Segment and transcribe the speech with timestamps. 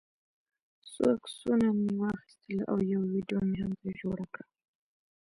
[0.91, 4.43] څو عکسونه مې واخیستل او یوه ویډیو مې هم ترې جوړه کړه.